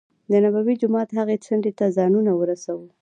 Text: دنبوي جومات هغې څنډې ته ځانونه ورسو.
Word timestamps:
دنبوي 0.31 0.73
جومات 0.81 1.09
هغې 1.19 1.37
څنډې 1.45 1.71
ته 1.79 1.85
ځانونه 1.97 2.31
ورسو. 2.39 2.77